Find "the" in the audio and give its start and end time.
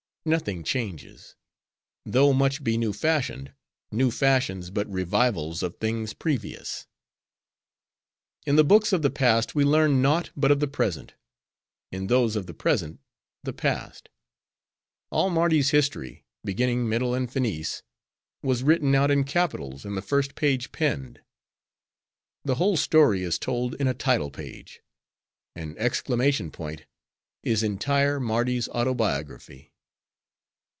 8.55-8.63, 9.01-9.09, 10.59-10.67, 12.45-12.53, 13.41-13.51, 19.95-20.03, 22.45-22.55